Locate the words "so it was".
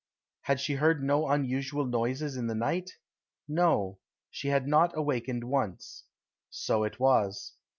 6.49-7.53